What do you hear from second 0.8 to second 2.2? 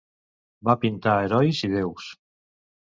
pintar herois i deus.